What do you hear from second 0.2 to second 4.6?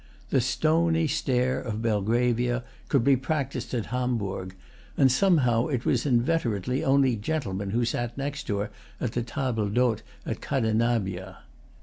The stony stare of Belgravia could be practised at Homburg;